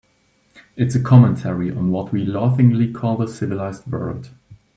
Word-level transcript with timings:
It's 0.75 0.95
a 0.95 0.99
commentary 0.99 1.69
on 1.69 1.91
what 1.91 2.11
we 2.11 2.25
laughingly 2.25 2.91
call 2.91 3.17
the 3.17 3.27
civilized 3.27 3.85
world. 3.85 4.31